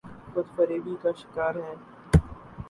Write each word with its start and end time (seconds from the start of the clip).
خود 0.33 0.47
فریبی 0.55 0.95
کا 1.01 1.11
شکارہیں۔ 1.17 1.75